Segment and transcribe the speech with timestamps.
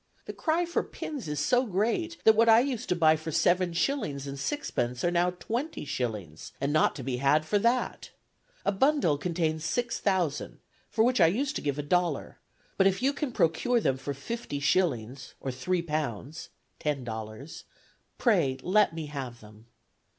[0.25, 3.71] The cry for pins is so great that what I used to buy for seven
[3.73, 8.09] shillings and sixpence are now twenty shillings, and not to be had for that.
[8.65, 10.57] A bundle contains six thousand,
[10.89, 12.39] for which I used to give a dollar;
[12.77, 16.49] but if you can procure them for fifty shillings, or three pounds
[16.79, 17.65] (ten dollars),
[18.17, 19.67] pray let me have them.